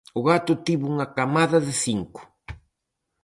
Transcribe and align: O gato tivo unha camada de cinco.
O 0.19 0.21
gato 0.29 0.53
tivo 0.65 0.85
unha 0.93 1.07
camada 1.17 1.57
de 1.65 1.73
cinco. 1.85 2.21